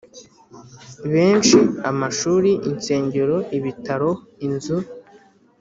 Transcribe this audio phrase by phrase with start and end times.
[1.13, 1.57] benshi
[1.89, 4.11] amashuri insengero ibitaro
[4.47, 4.77] inzu